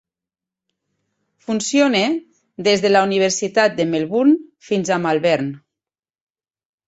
[1.49, 1.99] Funciona
[2.69, 4.33] des de la Universitat de Melbourne
[4.69, 5.53] fins a Malvern.